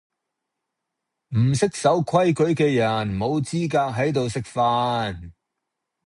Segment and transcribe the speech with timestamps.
[1.37, 5.31] 唔識守規矩既人無資格喺度食飯